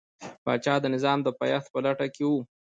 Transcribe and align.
پاچا 0.43 0.75
د 0.81 0.85
نظام 0.95 1.19
د 1.23 1.27
پایښت 1.39 1.67
په 1.73 1.79
لټه 1.85 2.07
کې 2.15 2.23
و. 2.29 2.31